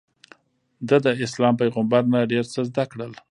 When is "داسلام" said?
1.05-1.55